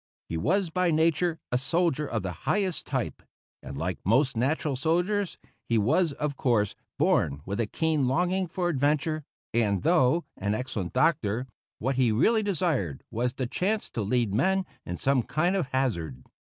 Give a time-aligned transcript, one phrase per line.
[0.29, 3.21] He was by nature a soldier of the highest type,
[3.61, 5.37] and, like most natural soldiers,
[5.69, 10.93] he was, of course, born with a keen longing for adventure; and, though an excellent
[10.93, 11.45] doctor,
[11.77, 16.23] what he really desired was the chance to lead men in some kind of hazard.